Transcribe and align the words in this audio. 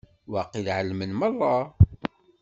Waqil 0.31 0.67
ɛelmen 0.75 1.11
merra. 1.19 1.55